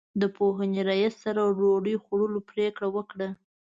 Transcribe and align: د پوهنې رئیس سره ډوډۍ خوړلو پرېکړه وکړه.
د 0.21 0.23
پوهنې 0.35 0.81
رئیس 0.89 1.13
سره 1.23 1.41
ډوډۍ 1.57 1.95
خوړلو 2.03 2.39
پرېکړه 2.51 2.87
وکړه. 2.95 3.27